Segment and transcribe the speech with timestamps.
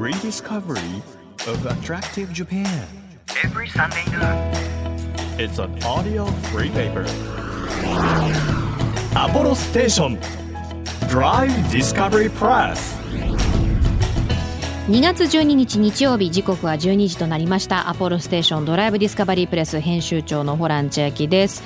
[0.00, 1.02] rediscovery
[1.46, 2.86] of attractive Japan.
[3.44, 4.32] every Sunday noon.
[5.38, 7.04] It's an audio free paper.
[9.14, 10.18] Apollo Station
[11.10, 12.96] Drive Discovery Press.
[14.88, 21.62] 2月12日日曜日時刻は12時となりましたアポロステーションドライブディスカバリープレス編集長のホラン千秋です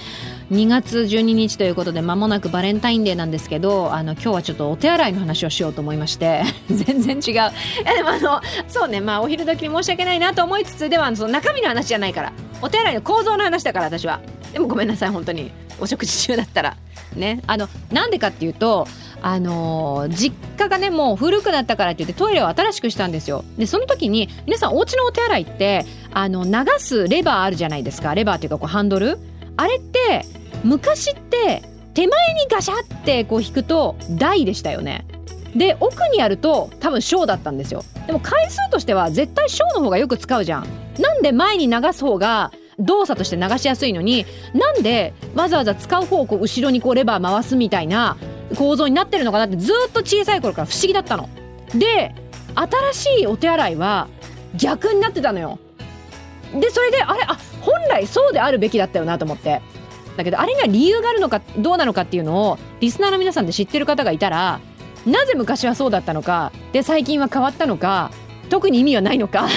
[0.50, 7.50] 2月12日ということで間もなくバレンタインデーなんですけどあの今日はちょっとお手洗いの話をしようと思いまして 全然違う。
[7.84, 14.20] でもあのそうねまあお昼時に申し訳ないなと思いつつではその中身の話じゃないからお手洗いの構造の話だから私は。
[14.52, 15.50] でもごめんなさい本当に。
[15.80, 16.76] お食事中だったら。
[17.16, 17.40] ね。
[17.46, 18.86] あのなんでかっていうと
[19.22, 23.44] あの実家がねもう古くなったからって言ってトイレを新しくしたんですよ。
[23.58, 28.14] でその時に皆さんお家のお手洗いってあの流すレバーあるじゃないですか。
[28.14, 29.18] レバーっていうかこうハンドル。
[29.56, 30.26] あれって
[30.64, 35.06] 昔って手前にガシャってこう引くと台でしたよね
[35.54, 40.66] で奥にあると多分小だったんですよでも回数としては絶対小の方がよく使うじゃん
[40.98, 48.16] なんで前に流す方が動作として流しやすいのになんでわざわざ使う方をこう後ろにこうレバー回すみたいな
[48.56, 51.28] 構造になってるのかなってずっと小さい頃から不思議だったの。
[51.68, 52.14] で
[52.92, 54.08] 新しいお手洗いは
[54.56, 55.58] 逆になってたのよ。
[56.52, 59.62] でそれであれあ本来そうであるべきだったよなと思って。
[60.16, 64.60] だけどあれには理由があるのかどうなのかっていうのをリスナーの皆さんで知ってる方がいたら
[65.06, 68.10] なぜ昔はそうだったのかで最近は変わったのか
[68.48, 69.48] 特に意味はないのか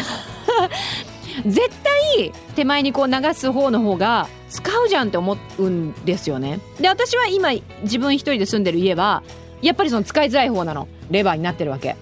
[1.45, 6.59] 絶対手前にこう流す方の方が使うじゃんって思うんですよね。
[6.79, 7.51] で私は今
[7.83, 9.21] 自分一人で住んでる家は
[9.61, 11.95] やっぱりその使いづらい方なのレバーになってるわけ。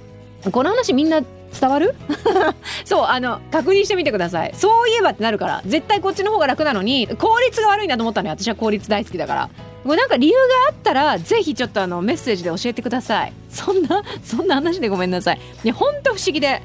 [0.52, 1.22] この話みんな
[1.59, 1.95] 伝わる？
[2.86, 4.53] そうあの確認してみてください。
[4.56, 8.36] そういえばってなるから絶対こっちの方が楽なのに効率が悪いなと思ったのよ。
[8.38, 9.50] 私は効率大好きだから。
[9.83, 10.39] これなんか理由が
[10.70, 13.33] あったらぜひちょっとあのメッセージで教えてください。
[13.50, 15.39] そんな そんな話でごめんなさい。
[15.64, 16.61] ねほんと不思議で。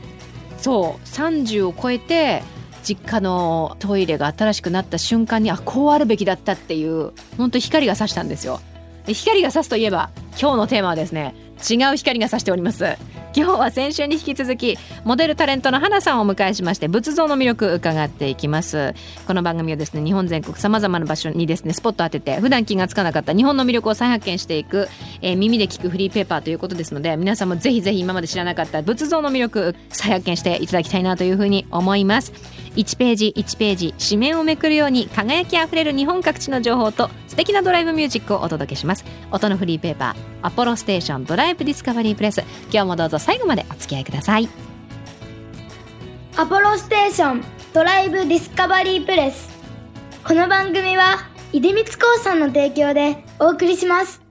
[0.58, 2.42] そう30を超えて
[2.82, 8.60] 実家のトイレが新しくなった瞬間にあこうあるべきだったっていう本当光が差したんですよ。
[9.06, 11.34] で光が差すといえば今日のテーマはですね
[11.68, 12.84] 違う光が差しております。
[13.32, 18.94] 今日は先週に引き続きモデルタレントの花さんをお迎えしまして仏像の魅力伺っていきます。
[19.26, 24.88] この番組はですね日本全国さまざまな場所にですねスポットを当てて普段気がつかなかった日本の魅力を再発見していく、
[25.22, 32.32] えー耳で聞くフリーペーパーということですので皆さんもぜひぜひ今まで知らなかった仏像の魅力再発見していただきたいなというふうに思います。
[32.76, 39.04] 1ページ1ページ紙面をめくるように輝きあふれる日本各地の情報と素敵なドライブミュージックをお届けします。
[39.30, 42.42] 音のフリーペーパーアポロステーションドライブディスカバリープレス
[42.72, 44.48] 今日もどうぞ最後までお付き合いください。
[46.36, 47.44] アポロステーション
[47.74, 49.50] ドライブディスカバリープレス
[50.24, 54.29] この番組は出光興産の提供でお送りします。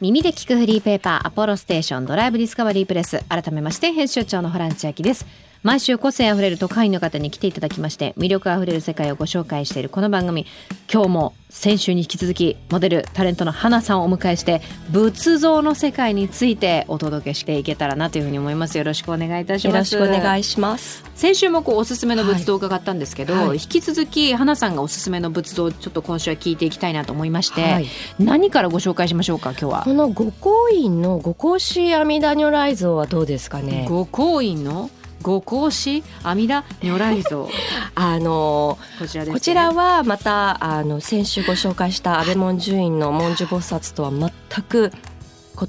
[0.00, 3.20] 耳で聞くフリーペーパーアポロステーションドライブディスカバリープレス。
[3.28, 5.26] 改めまして編集長のホラン千秋です。
[5.64, 10.46] 毎週個性あふれる特派員の方に来ていただきまして魅力あふれる世界をご紹介しているこの番組。
[10.92, 14.60] 今日も先週に引き続きモデルタレントの花さんをお迎えして
[14.90, 18.78] 仏像の世界についてお届けしていけたらなというふうに思います。
[18.78, 21.02] よろしくお願いいたしよろますしくお願いします。
[21.16, 23.48] 先週もこうおすすめの仏像を伺ったんですけど、はい。
[23.48, 27.86] はい引き続き花さんがおすすめの仏像をちょっと今週は聞いていきたいなと思いまして、はい。
[28.20, 29.82] 何からご紹介しましょうか今日は？
[29.82, 33.86] この五光院の五光子阿弥陀如来像はどうですかね？
[33.88, 34.90] 五光院の
[35.22, 37.48] 五光子阿弥陀如来像。
[37.94, 44.30] あのこちらね、こちらはまたあの先週ご紹介した安倍文殊院の文殊菩薩とは全
[44.64, 44.92] く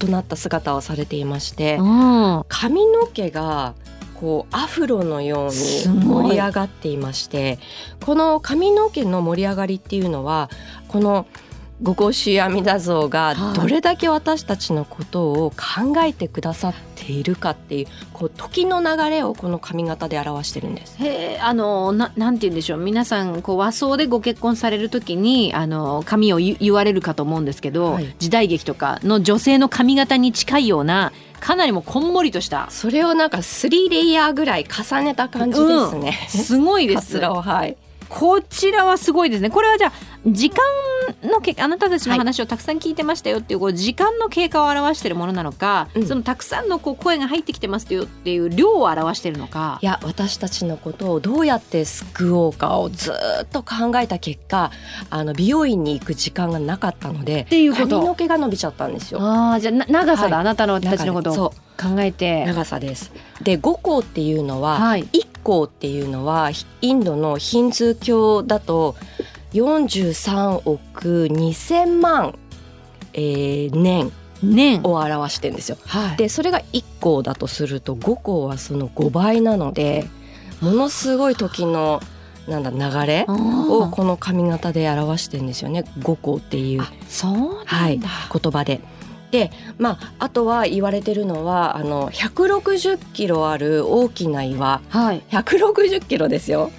[0.02, 2.44] 異なった姿をされていまして、うん。
[2.48, 3.74] 髪の毛が
[4.20, 5.54] こうアフロのように
[6.04, 7.58] 盛り上がっていまして
[8.06, 10.50] この髪の毛の盛り上がりっていうのは
[10.90, 11.26] この
[11.82, 20.96] 五光子阿弥陀像がはいどれだけ私たちのことを考えてくださっているかっていうこう時の流れをこの髪型で表してるんです。
[20.98, 36.28] へえあのななんて言うんでしょう皆さんこう和装でご結婚される時にあの髪を言言われるかと思うんですけど、はい時代劇とかの女性の髪型に近いようなかなりもうこんもりとしたそれをなんか3レイヤーぐらい重ねた感じですね。
[36.28, 37.78] すごいです はい。
[38.10, 39.50] こちらはすごいですね。
[39.50, 39.92] これはじゃあ
[40.28, 40.58] 時間
[41.24, 46.08] のけあなたたちの話をたくさん聞いてましたよっていうこう時間の経過を表しているものなのか、うん。
[46.08, 49.80] そのたくさんのこう声が入ってきてますよっていう量を表しているのか。
[49.82, 54.72] いや私たちのことをどうやって救おうかをずーっと考えた結果
[55.10, 57.88] あの美容院に行く時間がなかったのでっていうこと。
[57.90, 59.22] 髪の毛が伸びちゃったんですよ。
[59.22, 60.42] ああじゃ長さだ、はい。
[60.42, 62.46] あなたのたちのことそを考えて。
[62.46, 63.12] 長さです。
[63.42, 65.08] で五光っていうのは、はい。
[65.14, 66.51] 一光っていうのは
[66.81, 68.95] インドのヒンズー教だと
[69.53, 72.38] 43億2000万、
[73.13, 74.12] えー年。
[74.41, 74.81] 年。
[74.83, 75.77] を表してるんですよ。
[75.86, 76.18] はい。
[76.18, 80.07] でそれが1項だとすると5項はその5倍なので
[80.62, 82.01] ものすごい時の
[82.47, 85.83] なんだ流れをおこの髪型で表してるんですよね。
[86.00, 86.83] 5項っていう。
[87.07, 88.00] そうなんだ、はい。
[88.00, 88.81] 言葉で。
[89.31, 94.81] でまあ、あとは言われてるのはあの160キロある大きな岩。
[94.90, 95.22] はい。
[95.30, 96.72] 160キロですよ。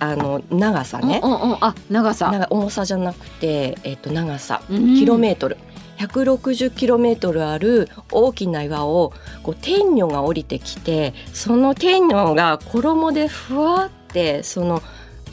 [0.00, 1.20] あの長さね。
[1.22, 1.56] うんうんうん。
[1.60, 2.30] あ長さ。
[2.30, 4.62] 長重さじゃなくて、えっと長さ。
[4.68, 4.96] うん。
[4.96, 5.56] キロメートル、
[5.98, 9.12] 160キロメートルある大きな岩を
[9.42, 14.82] こう天女が降りてきてその天女が衣でふわってその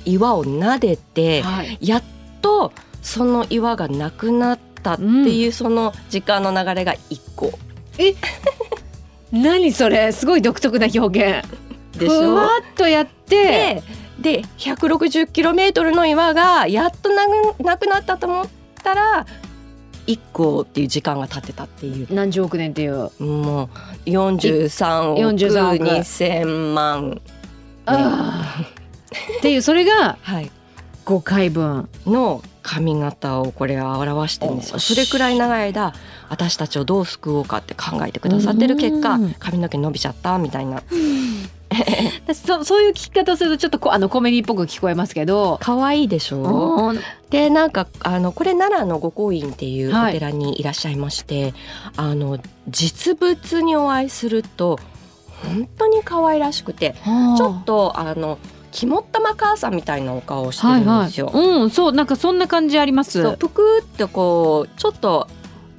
[0.05, 1.77] 岩を撫でてはい。
[1.81, 2.03] やっ
[2.41, 2.71] と
[3.01, 7.51] その岩がなくなったっていうその時間の流れが一個。
[9.31, 10.11] 何それ？
[10.11, 11.47] すごい独特な表現。
[11.97, 12.21] でしょ？
[12.21, 13.81] ふわっとやって。
[13.81, 13.83] で
[14.19, 17.25] で160キロメートルの岩がやっとな
[17.55, 18.47] くなくなったと思っ
[18.83, 19.25] たら
[20.05, 22.13] 一個っていう時間が経ってたっていう。
[22.13, 23.09] 何十億年っていう。
[23.19, 23.69] も
[24.05, 25.85] う43億43億。
[25.85, 27.21] 2000万、
[27.85, 29.39] あー。
[29.39, 30.51] っていうそれが はい、
[31.05, 34.75] 5回分の髪型をこれは表してるんですよ。
[34.75, 35.93] おそれくらい長い間
[36.29, 39.35] 私たちをどう救おうかって考えてくださってる結果うん。
[39.39, 40.83] 髪の毛伸びちゃったみたいな。
[42.27, 45.57] 私そそういう聞き方をするとちょっとこあのコメディっぽく聞こえますけど。
[45.61, 46.37] 可愛いでしょ？
[46.89, 46.99] うん
[47.29, 51.53] でなんかあのこれ奈良の御光院っていうはいお寺にいらっしゃいまして、
[51.95, 54.77] あの実物にお会いすると
[55.45, 56.93] 本当に可愛らしくて
[57.37, 58.37] ちょっとあの
[58.71, 61.31] 肝っ玉母さんみたいなお顔をしてはいはいるんですよ。
[61.33, 63.21] うんそうなんかそんな感じあります。
[63.21, 65.27] そうぷくってこうちょっと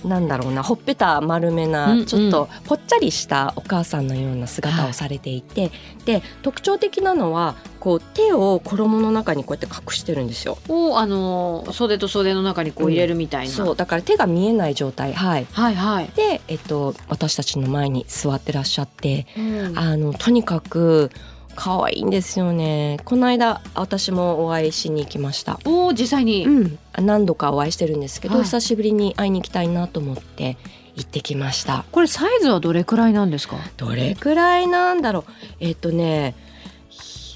[0.04, 2.06] なんだろうなほっぺた丸めな、うんうん。
[2.06, 5.70] ちょっとぽっちゃりしたお母さんのような姿をされていて、
[6.04, 10.58] で特徴的なのはこう手を衣の中にこうやって隠してるんですよ。
[10.68, 15.14] をあの袖と袖の中にこう入れるみたいな、そうだから手が見えない状態。
[15.14, 15.46] はい。
[15.52, 19.78] はいはい、で、えっと、私たちの前に座ってらっしゃってうん。
[19.78, 21.10] あのとにかく
[21.54, 22.98] 可愛いんですよね。
[23.04, 25.58] この間私もお会いしに行きました。
[25.64, 28.44] おー実際に、うん、何度かお会いしてるんですけど、はい。
[28.44, 30.56] 久しぶりに会いに行きたいなと思って
[30.96, 31.84] 行ってきました。
[31.92, 33.56] これサイズはどれくらいなんですか？
[33.76, 35.24] どれくらいなんだろう。
[35.60, 36.34] えっとね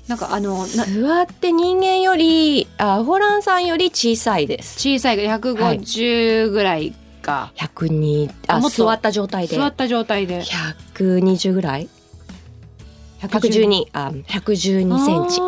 [0.09, 4.79] なんかあのな座って人間よりあホランさんより小さいです。
[4.79, 8.85] 小さい150ぐらいか、102ああもっと。
[8.85, 9.57] 座った状態で。
[9.57, 10.43] 座った状態で。
[10.95, 11.89] 120ぐらい
[13.29, 15.41] 112あ112センチ。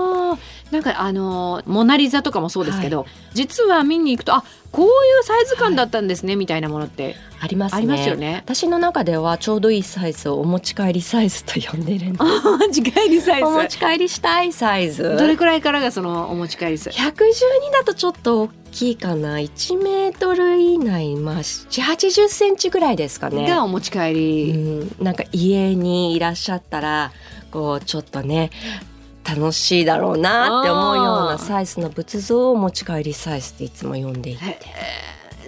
[0.71, 4.89] なんかあのモナ・リザとかもそうですけど、実は見に行くとあこうい
[5.21, 7.17] うサイズ感だったんですね、みたいなものって。
[7.41, 7.79] ありますね。
[7.79, 8.43] ありますよね。
[8.45, 15.17] 私の中ではちょうどいいサイズをお持ち帰りサイズと呼んでるんで 持ち帰りサイお持ち帰りしたいサイズ。
[15.17, 16.79] どれくらいからがそのお持ち帰り？
[16.79, 19.37] サイズ112だとちょっと大きいかな。
[19.37, 23.49] 1メートル以内まあ780センチぐらいですかね。
[23.49, 27.13] がお持ち帰うり、ん、なんか家にいらっしゃったら
[27.51, 28.51] こうちょっとね
[29.29, 34.59] 楽しいだろうなって思うようなサイズの仏像を持ち帰りサイズっていつも呼んでいて。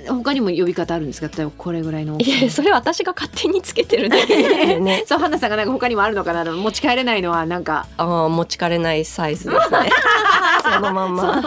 [0.08, 1.28] 他にも呼び方あるんですか？
[1.28, 2.18] 例えばこれぐらいの。
[2.18, 5.04] いやそれは私が勝手につけてるだけでね。
[5.06, 6.42] そう花さんがなんか他にもあるのかな？
[6.44, 7.86] と持ち帰れないのはなんか。
[7.98, 9.90] あー持ち帰れないサイズですね。
[10.64, 11.42] そのまんま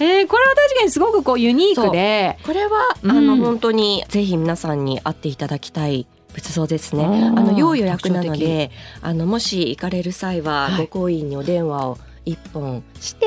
[0.00, 2.38] えー、これは確かにすごくこうユニークで。
[2.44, 2.70] これは、
[3.02, 3.10] うん。
[3.10, 7.04] あの本当にぜひ皆さんに会っていただきたい仏像ですね。
[7.04, 7.08] あ
[7.42, 8.70] の要予約なので、
[9.00, 13.26] あのもし行かれる際は、はいご行員にお電話を一本して、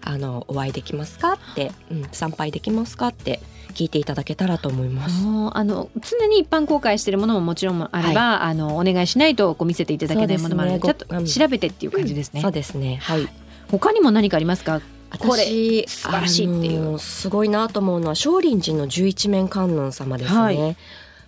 [0.00, 3.40] あのお会いできますかって、うん、参拝できますかって
[3.74, 5.24] 聞いていただけたらと思います。
[5.52, 12.40] あの常に一般公開しているものももちろんあれば、あのお願いしないとこう見せていただけないものもあるのでちょっと調べてっていう感じですね。
[12.40, 12.98] そうですね。
[13.02, 13.28] はい。
[13.70, 14.80] 他にも何かありますか？
[15.18, 20.76] これ私素晴らしいっていうすごいなと思うのは少林寺の十一面観音様ですね、はい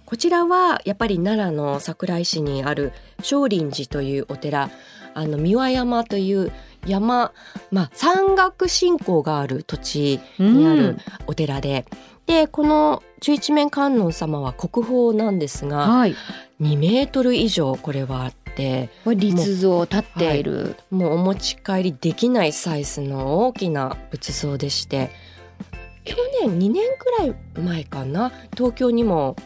[0.08, 4.70] こちらはやっぱり奈良の桜井市にある少林寺というお寺。
[5.12, 6.50] あの三輪山という
[6.86, 7.32] 山
[7.70, 10.96] まあ山岳信仰がある土地にある
[11.26, 11.84] お寺で、
[12.24, 16.14] でこの十一面観音様は国宝なんですがはい。
[16.62, 20.76] 2メートル以上これはあってこれ立像立っている。
[20.90, 25.10] もうお持ち帰りできないサイズの大きな仏像でして。
[26.04, 28.32] 去年2年くらい前かな？
[28.56, 29.36] 東京にも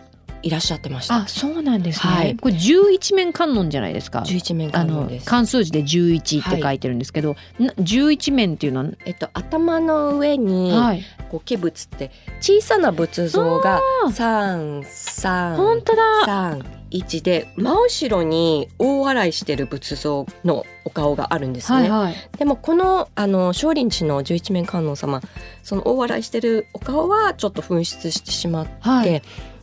[0.43, 2.13] いらっしゃってましたあ、そうなんですね。
[2.13, 4.23] はいこれ十一面観音じゃないですか。
[4.23, 11.03] 十一面観音です漢数字で十一って書いてるんですけど、な十一面っていうのは、えっと頭の上に、はい。
[11.31, 13.81] こう化仏って小さな仏像が
[14.13, 16.03] 三三本当だ。
[16.27, 21.81] 三一で真後ろに大笑いしてる仏像のお顔があるんですね。
[21.81, 22.15] はいはい。
[22.37, 25.23] でもこのあの少林寺の十一面観音様
[25.63, 29.23] その大笑いしてるお顔はちょっと紛失してしまって、はい。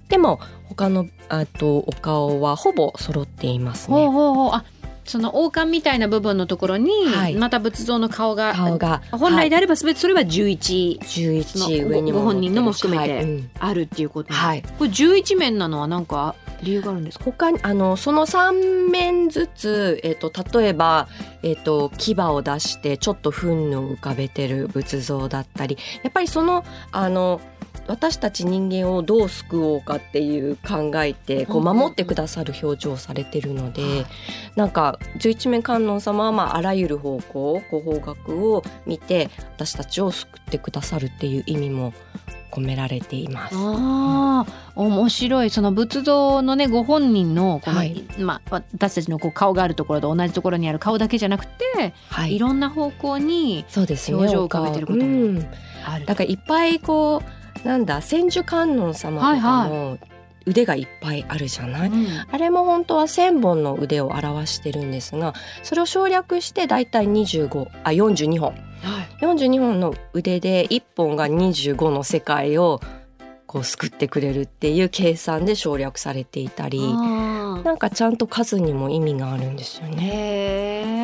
[0.10, 3.96] でも他のあとお顔はほぼ揃っていますね。
[3.96, 4.50] ほうほうほう。
[4.54, 4.66] あ
[5.06, 7.34] その王冠みたいな部分のところに、はい。
[7.34, 14.32] また仏像の顔が顔が本来ではあれば全てそれは11い、11その上にもご本人のも含めてあるっていうこと。
[14.32, 14.62] はい。
[14.78, 17.26] これ11面なのは何か理由があるんですか？
[17.26, 21.08] 他にあのその3面ずつ、えっと例えば、
[21.42, 27.42] えっと牙を出してちょっと糞を浮かべてる仏像だったりやっぱりそのあの
[27.90, 31.72] 私たち人間をどう救おうかっていう考えてこううんうん。
[31.72, 34.06] うん守ってくださる表情をされてるので、
[34.56, 41.94] なんか十一面観音様は、まあ、あらゆる方向ご方角を見て私たちを救ってくださるっていう意味も
[42.52, 43.56] 込められています。
[43.56, 45.50] ああ面白い。
[45.50, 48.04] その仏像のねご本人のこの、はい。
[48.20, 52.36] まあ、私たちのこう顔があるところと同じところにある顔だけじゃなくて、、はい。
[52.36, 55.48] い、ろんな方向にそうですね表情を浮かべてることもうん。
[55.86, 56.06] ある。
[56.06, 59.98] だからいっぱいこうなんだ千手観音様とかも
[60.46, 62.08] 腕がいっぱいあるじゃない、うん。
[62.32, 68.52] あれも本当は千本の腕を表してるんですがそれを省略してだいたい25あ42本。
[68.52, 69.26] はい。
[69.26, 72.80] 42本の腕で1本が25の世界を
[73.46, 79.96] こう救ってくれるっていう計算で省略されていたりあなんかちゃんと数にも意味があるんですよー。
[79.96, 80.99] ね。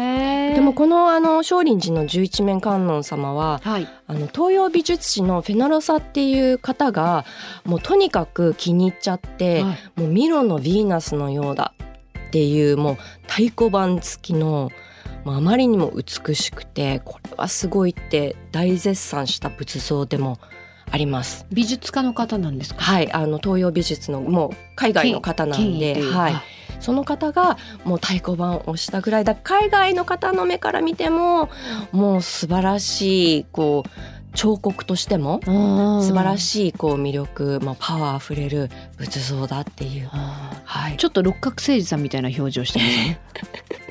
[0.54, 3.88] でもこのあの少林寺の十一面観音様ははい。
[4.08, 7.26] あの東洋美術史のフェナロサっていう方が
[7.66, 10.00] もうとにかく気に入っちゃって、はい。
[10.00, 11.74] もうミロのヴィーナスのようだ
[12.28, 12.96] っていうもう
[13.28, 14.72] 太鼓判付きの
[15.24, 20.38] もうあまりにも美しくてこれはすごいって大絶賛した仏像でも
[20.92, 21.48] あります。
[21.52, 22.82] 美術家の方なんですか？
[22.82, 26.34] はい、あの東洋美術のもう海外の方なんで、はい、
[26.80, 31.50] その方がもう太鼓判を押したぐらいだ海外の方の目から見ても
[31.92, 33.90] もう素晴らしいこう
[34.36, 43.20] 彫刻としても素素晴らいしいこう魅力、まあ、パワーあふれる仏像だっていう、はい、ちょっと六角誠治さんみたいな表情してますね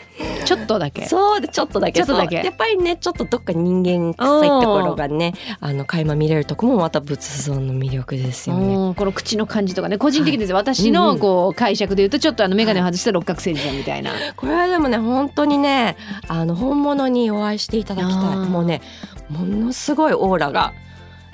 [0.44, 1.06] ちょっとだけ。
[1.06, 1.92] そうでちょっとだけ。
[1.92, 2.36] ちょっとだけ。
[2.36, 8.74] やっぱりねちょっとどっか人間臭いところがねあの垣間見れるとこもまた仏像の魅力ですよね。
[8.74, 9.98] うんこの口の感じとかね。
[9.98, 10.92] 個人的ですよ、私うんうん。
[10.94, 15.96] のこう解釈で言うとちょっとあの眼鏡を外した六角誠治さんみたいな、これはでもね本当にね
[16.28, 18.36] あの本物にお会いしていただきたい。
[18.36, 18.80] もうね
[19.28, 20.72] ものすごいオーラが。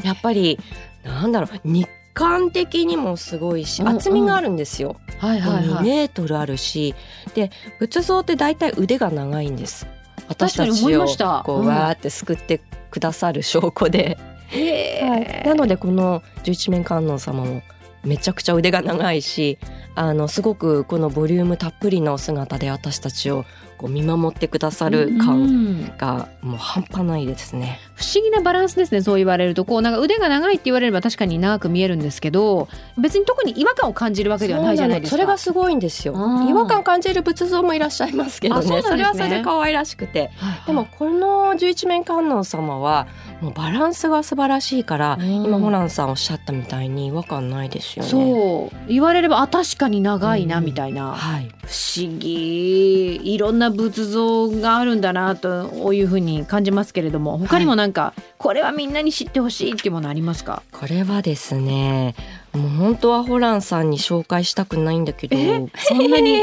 [0.02, 0.58] やっぱり
[1.04, 3.96] なんだろう日感的にもすごいしうんうん。
[3.96, 4.96] 厚みがあるんですよ。
[5.18, 5.84] はいはい2はい。
[5.84, 6.94] メートルあるし。
[7.34, 9.86] で仏像って大体腕が長いんです。
[10.28, 11.06] 私たちを
[11.44, 14.16] こう、うんわーって救ってくださる証拠で、
[14.48, 15.46] へー。
[15.46, 17.62] なのでこの十一面観音様も
[18.04, 19.58] めちゃくちゃ腕が長いし
[19.94, 23.44] あのすごくこのボリュームたっぷりの姿で私たちを
[23.80, 25.92] こう見守ってくださるう感ん。
[25.96, 27.80] がもう半端ないですね。
[27.94, 29.64] 不思議なバランスですねそう言われると。
[29.64, 32.68] こうなんか腕が長いって言われれば確かに長く見えるんですけど
[32.98, 35.16] 別に特に違和感を感じるわけではないじゃないですか。
[35.16, 36.12] それがすごいんですよ。
[36.12, 38.82] うん違和感感じる仏像もいらっしゃいますけどあそねね。
[38.82, 40.30] それはそれで可愛らしくて。
[40.66, 43.06] でもこの十一面観音様は
[43.40, 45.44] もうバランスが素晴らしいから、うん。
[45.44, 48.10] 今ホランさんおっしゃったみたいに違和感ないですよね。
[48.10, 48.92] そう。
[48.92, 50.64] 言われればあ確かに長いなうん。
[50.64, 53.34] みたいな、はい、不思議。
[53.34, 60.62] いろんな仏像があるんだなというふうに感じますけれども他にもなんか、これはみんなに知ってほしいっていうものありますか？
[60.72, 62.14] これはですね
[62.52, 65.66] もう本当はホランさんに紹介したくないんだけどえ？
[65.76, 66.40] そんなに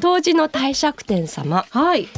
[0.00, 2.08] 当時の帝釈天様はい。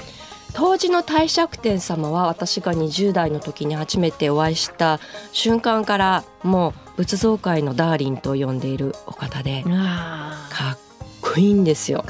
[0.52, 4.99] 当時の帝釈天様は私が20代の時に初めてお会いした
[5.31, 10.79] 瞬間からもう仏像界のダーリンと呼んでいるお方でかっ
[11.21, 12.05] こいいんですよ。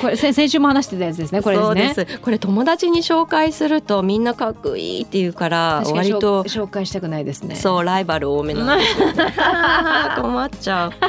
[0.00, 2.06] これ先先週も話してたやつですねこれですね。
[2.08, 2.18] す。
[2.20, 7.56] これ友達に紹介するとみんなかっこいいって言うから割と紹紹介したくないですね。
[7.56, 8.96] そうライバル多めなんです
[10.20, 10.92] 困っちゃう。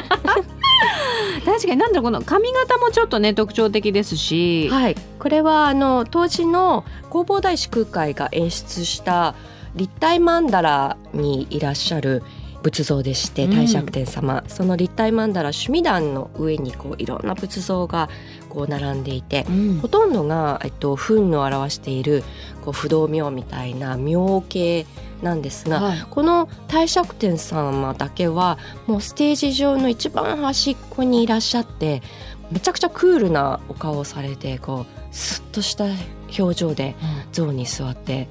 [1.44, 9.34] 確かになんだろうこの髪型もちょっとね特徴的ですし、はい、これはあの当時の弘法大師空海が演出した
[9.74, 12.22] 立体曼荼羅にいらっしゃる
[12.64, 13.50] 仏像でしてうん。
[13.50, 18.08] 帝釈天様、その立体曼荼羅趣味壇の上にこういろんな仏像が
[18.48, 19.78] こう並んでいてうん。
[19.80, 22.24] ほとんどが、えっと、憤の表している
[22.64, 24.86] こう不動明みたいな明形
[25.22, 26.06] なんですが、はい。
[26.08, 32.02] この帝釈天様だけはもうステージ上の一番端っこにいらっしゃって
[32.50, 35.84] めちゃくちゃクールなお顔をされてこうスッとした
[36.38, 36.96] 表情で
[37.32, 38.28] 像に座って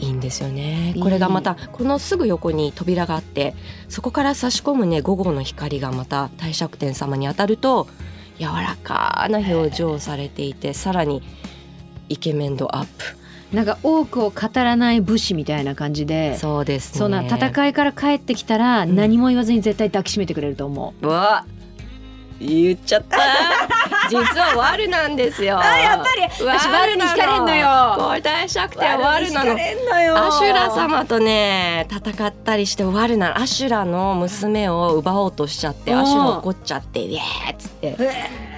[0.00, 0.94] いいんですよね。
[1.00, 3.54] これがまたこのすぐ横に扉があって
[3.88, 7.86] そこから差し込むね午後の光がまた帝釈天様に当たると
[8.38, 11.22] 柔らかな表情をされていてさらに
[12.08, 13.20] イケメン度アップ。
[13.54, 16.98] なんか多くを語らない武士みたいな感じでそうですね。
[17.00, 18.94] そんな戦いから帰ってきたらん。
[18.94, 21.06] 何も言わずに絶対抱きしめてくれると思う。
[21.06, 21.44] うわ
[22.38, 23.18] 言っちゃった
[24.10, 25.58] 実はワルなんですよ。
[25.58, 26.22] あやっぱり。
[26.44, 27.96] 私ワルに惹かれんのよ。
[27.98, 30.18] これ大尺点ワルなのんのよ。
[30.18, 33.38] アシュラ様とね戦ったりしてワルなの。
[33.38, 37.96] アシュラの娘を奪おうとしちゃってうんアシュラ怒っちゃってイエーっつって。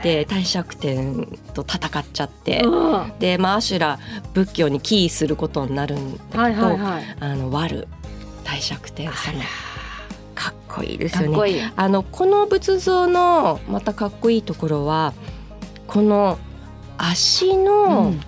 [0.03, 2.63] で大尺点と戦っちゃって。
[3.21, 3.99] で、まあ、アシュラ
[4.35, 7.17] 仏教に帰依することになるんだけど、いはいはい。
[7.21, 7.87] あのワル
[8.45, 9.15] 大尺点様。
[10.35, 11.73] かっこいいですよね。
[11.77, 15.13] あのこの仏像のまたかっこいいところは
[15.93, 16.39] この
[16.97, 18.21] 足の、うん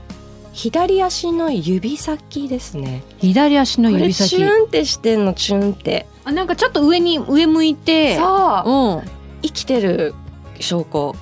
[0.55, 3.03] 左足の指先ですね。
[3.19, 4.37] 左足のこれ指先。
[4.37, 6.07] チュンってしてんのチュンって。
[6.25, 8.17] あなんかちょっと上に上向いて。
[8.17, 9.03] そううん。
[9.43, 10.15] 生きてる
[10.61, 11.17] 証拠。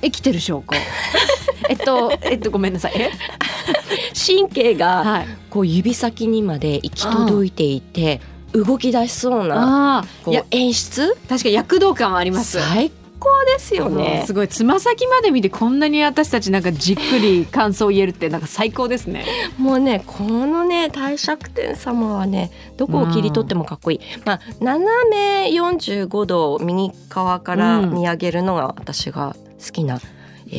[0.00, 0.74] 生きてる証拠。
[1.68, 2.92] えっとえっとごめんなさい。
[2.96, 3.10] え？
[4.14, 5.26] 神経がはい。
[5.50, 8.22] こう指先にまで行き届いていて
[8.54, 11.14] 動き出しそうなこう演出？
[11.28, 12.58] 確かに躍動感はあります。
[12.58, 12.90] 最
[13.20, 14.32] 高ですようんねす。
[14.32, 19.24] ごいつま先まで見てこんなに私たちなんかじっくり感想を言えるってなんか最高ですね。
[19.58, 24.00] もうねこのね大尺天様はねどこを切り取ってもかっこいい。
[24.24, 30.10] まあ斜め45度右側から見上げるのが私が好きな、えー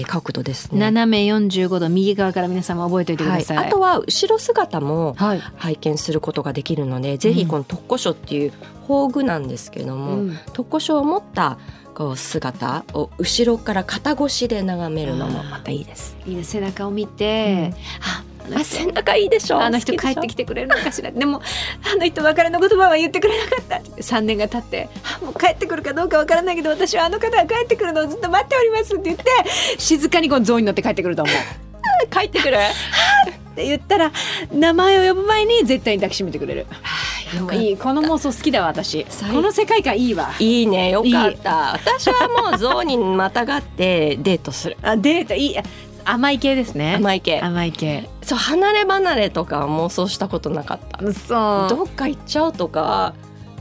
[0.05, 0.79] 角度ですね。
[0.79, 3.57] 斜め45度右側から皆様覚えておいてくはい、ださい。
[3.57, 5.41] あとは後ろ姿もはい。
[5.57, 8.53] 拝見することができるので、ぜひこの特攻書っていう
[8.87, 11.57] 宝具なんですけども、うん特攻書を持った
[12.01, 16.17] こう姿を後ろから肩越しで眺めるのもまたいいです。
[16.25, 18.23] いいね背中を見て、あ
[18.59, 19.61] あ背中いいでしょ？
[19.61, 21.11] あの人帰ってきてくれるのかしら？
[21.11, 21.43] でも
[21.93, 23.77] あの人別れの言葉は言ってくれなかった。
[23.77, 29.23] って3年が経ってあもう帰ってくるかどうかわからないけど私はあの方が帰ってくるのをずっと待っておりますって言って
[29.77, 31.35] 静かにこの象に乗って帰ってくると思う。
[32.09, 32.57] 帰ってくる。
[33.61, 34.11] って言ったら
[34.51, 36.65] 名前を呼ぶ前に絶対に抱きしめてくれる。
[37.53, 39.05] いいこの妄想好きだわ私。
[39.09, 40.31] 最この世界観いいわ。
[40.39, 41.73] いいねよかった。
[41.73, 44.77] 私はもう象にまたがって デートする。
[44.81, 45.57] あデートいい。
[45.57, 45.63] あ
[46.03, 46.95] 甘い系ですね。
[46.95, 47.39] 甘い系。
[47.39, 48.09] 甘い系。
[48.23, 51.13] そう離れ離れとか妄想したことなかった。
[51.13, 53.13] そどっか行っちゃうとか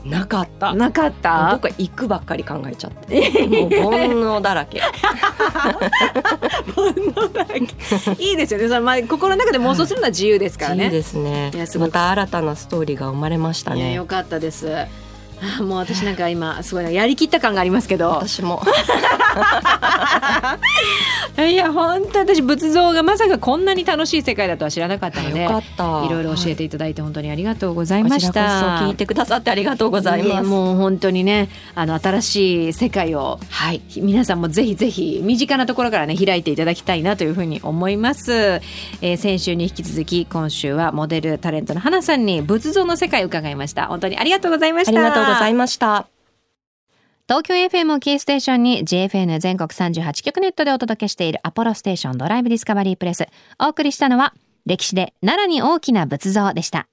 [0.05, 0.73] なかった。
[0.73, 3.29] なかっどたっか行くばっかり考えちゃって。
[3.47, 4.79] もう煩悩だらけ。
[4.79, 4.91] 煩
[6.75, 7.59] 悩だらけ。
[8.23, 8.67] いいですよね。
[8.67, 11.51] そのまあ心の中で妄想するのは自由ですからね、いいですね。
[11.53, 11.87] いやすごい。
[11.89, 13.93] また新たなストーリーが生まれましたね。
[13.93, 14.67] よかったです
[15.59, 18.09] あ もう私なんか今すごいなやりきった感がありますけど。
[18.09, 18.61] 私も。
[21.37, 26.05] いや本当私仏像がまさかこんなに楽しい世界だとは知らなかったのでよかった。
[26.05, 28.79] いろいろ教えていただいて本当にありがとうございました。
[28.79, 30.47] そ聞いてくださってありがとうございます。
[30.47, 33.81] もう本当にねあの新しい世界をはい。
[33.97, 38.61] 皆さんもぜひぜひ身近なところからね開いていただきたいなというふうに思います、
[39.01, 43.87] えー先週に引き続き今週はモデルタレントの花さんに仏像の世界を伺いました。
[43.87, 46.07] 本当にありがとうございましたございました
[47.27, 53.25] 東京 FM をキーステーションに JFN 全国38局ネットでお届けしているアポロステーションドライブディスカバリープレス
[53.59, 54.33] お送りしたのは
[54.65, 56.87] 歴史で奈良に大きな仏像でした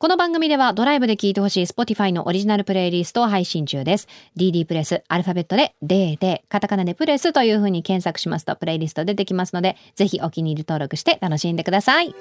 [0.00, 4.08] この番組ではドライブで聴いてほしい Spotify のオリジナルプレイリストを配信中です。
[4.34, 12.14] DD プレス、アルファベットで D で、カタカナでプレスという風に検索しますとプレイリスト出てきますので、ぜひお気に入り登録して楽しんでください。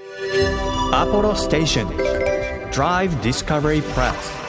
[0.92, 1.88] Apollo Station
[2.74, 4.49] Drive Discovery Press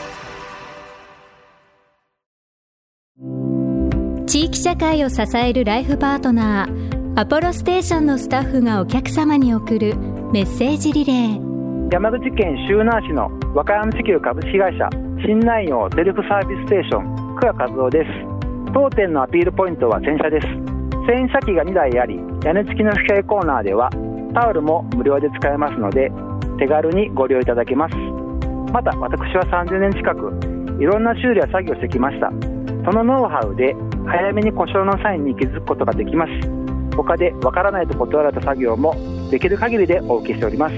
[4.31, 9.97] 地域社会を支えるライフパートナーアポロステーションのスタッフがお客様に送る
[10.33, 11.93] メッセージリレー。
[11.93, 14.89] 山口県周南市の和歌山地球株式会社
[15.27, 18.11] 新南洋セルフサービスステーション久和和夫です。
[18.73, 20.47] 当店のアピールポイントは洗車です。
[21.11, 23.91] 洗車機が2台あり屋根付きの吹き替えコーナーでは
[24.33, 26.09] タオルも無料で使えますので
[26.57, 27.97] 手軽にご利用いただけます。
[28.71, 30.31] また私は30年近く
[30.81, 32.31] いろんな修理や作業してきました。
[32.85, 33.75] そのノウハウで
[34.11, 36.33] 早めに故障のサインに気づくことができます。
[36.97, 38.95] 他でわからないと断られた作業も
[39.31, 40.75] できる限りでお受けしております。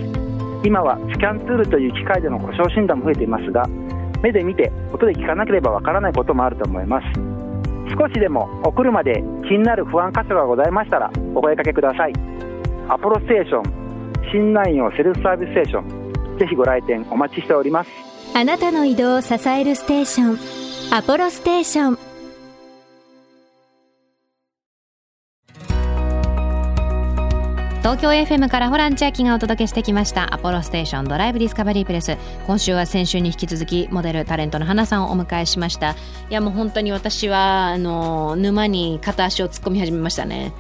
[0.64, 3.66] 今はスキャンツールという機械での故障診断も増えていますが
[4.23, 7.07] 目で見て音で聞かなければわからないこともあると思います。
[7.99, 12.12] 少しでもお車で気になる不安箇所がございましたらお声かけください。
[12.88, 13.62] アポロステーション
[14.31, 17.90] 新南洋セルフサービスステーションぜひご来店お待ちしております。
[18.35, 22.12] あなたの移動を支えるステーションアポロステーション。
[27.83, 30.33] 東京 FM からホラン千秋がお届けしてきました。
[30.33, 32.16] アポロステーションドライブディスカバリープレス
[32.47, 35.90] 今週は先週に引き続きモデルタレントの花さんをお迎えしました。
[35.90, 35.95] い
[36.31, 40.53] やもう本当に私はあの沼に片足を突っ込み始めましたね。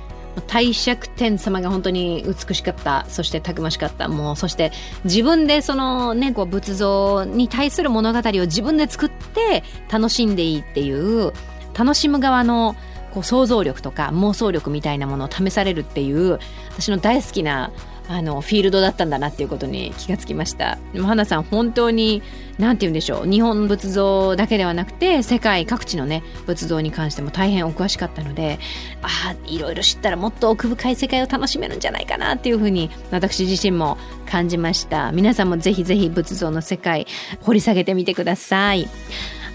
[0.48, 3.06] 帝釈天様が本当に美しかった。
[3.08, 4.08] そしてたくましかった。
[4.08, 4.72] もうそして
[5.04, 11.32] 自分でそのねこう仏像に対する物語を自分で作って楽しんでいいっていう
[11.72, 12.74] 楽しむ側の
[13.12, 16.38] こう想像力とか妄想力みたいなものを試されるっていう
[16.70, 17.70] 私の大好きな
[18.08, 20.78] あのフィールドだったんだなっていうことに気がつきました。
[20.92, 22.22] でも花さん本当に
[22.58, 28.58] 何て言うんでしょう日本仏像だけではなくて世界各地のね仏像に関しても大変お詳しかったので
[29.02, 33.96] ああいろいろ知ったらもっと奥深い世界を楽しめるんじゃないかなっていうふうに私自身も
[34.26, 35.12] 感じました。
[35.12, 37.06] 皆さんもぜひぜひ仏像の世界
[37.40, 38.88] 掘り下げてみてください。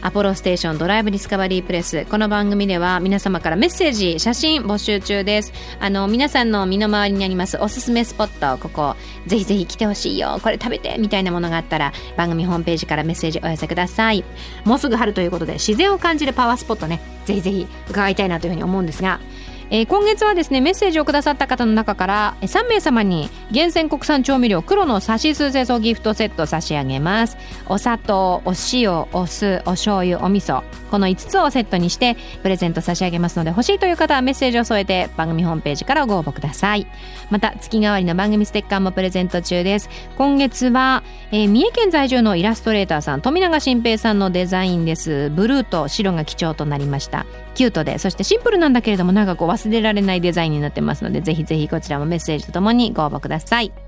[0.02, 2.06] アポロステーションドライブディスカバリープレス。
[2.06, 5.52] この番組では皆様からメッセージ写真募集中です。
[5.80, 14.24] あの皆さんの身の回りにありますおすすめスポットここぜひぜひ来てほしいよこれ食べてみたいなものがあったら番組ホームページからメッセージお寄せください。
[14.66, 19.20] もうすぐ春ということで自然を感じるパワースポットねぜひぜひ伺いたいなというふうに思うんですが
[19.70, 27.38] えー、今月はですねメッセージをくださった方の中から3名様に厳選国産調味料黒のさしすせそギフトセット差し上げます。
[27.68, 36.88] お砂糖お塩お酢お醤油お味噌この5つをセットにしてプレゼント差し上げますので欲しいという方はメッセージを添えて番組ホームページからご応募ください。
[37.30, 39.90] また月替わりの番組ステッカーもプレゼント中です。
[40.18, 45.30] 今月は、えー、三重県在住のイラストレーターさん富永新平さんのデザインです。
[45.32, 47.26] ブルーと白が基調となりました。
[47.58, 53.87] キュートでそしてシンプルなんだけれどもなんかこう忘れられないデザインになってますのでぜひぜひこちらもメッセージとともにご応募ください。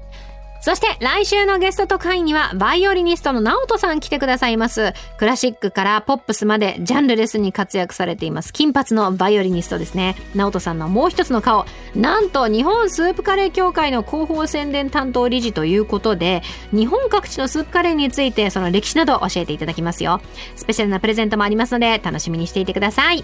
[0.62, 4.94] そして来週のゲスト特派員にはバイオリニストの直人さん来てくださいます。
[5.18, 8.52] クラシックからポップスまでジャンルレスに活躍されています。
[8.52, 10.16] 金髪のバイオリニストですね。
[10.36, 11.66] 直人さんのもう一つの顔。
[11.96, 16.42] なんと日本スープカレー協会の広報宣伝担当理事ということで、
[16.72, 20.22] 日本各地のスープカレーについてその歴史など教えていただきますよ。
[20.56, 23.24] スペシャルなプレゼントもありますので楽しみにしていてください。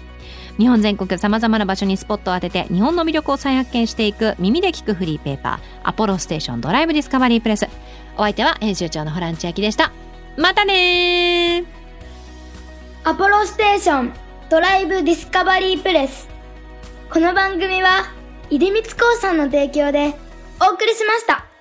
[0.58, 7.68] 日本全国様々な場所にスポットを当てて日本の魅力を再発見していく耳で聞くフリーペーパーアポロステーションドライブディスカバリープレス。
[8.16, 9.92] お相手は編集長のホラン千秋でした。
[10.36, 11.64] またね
[13.04, 14.12] アポロステーション
[14.48, 16.28] ドライブディスカバリープレス。
[17.10, 18.12] この番組は
[18.50, 20.14] 出光興産の提供で
[20.60, 21.55] お送りしました。